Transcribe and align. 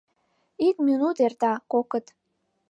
Ик 0.67 0.75
минут 0.87 1.17
эрта, 1.25 1.51
кокыт. 1.71 2.05